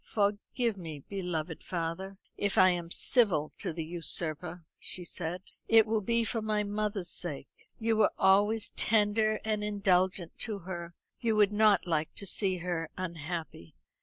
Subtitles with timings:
[0.03, 5.43] "Forgive me, beloved father, if I am civil to the usurper." she said.
[5.67, 7.47] "It will be for my mother's sake.
[7.77, 12.89] You were always tender and indulgent to her; you would not like to see her
[12.97, 13.75] unhappy."